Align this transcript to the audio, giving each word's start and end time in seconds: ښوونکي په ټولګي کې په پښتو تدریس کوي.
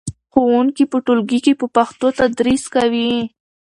ښوونکي 0.31 0.83
په 0.91 0.97
ټولګي 1.05 1.39
کې 1.45 1.53
په 1.59 1.65
پښتو 1.75 2.07
تدریس 2.19 2.63
کوي. 2.75 3.11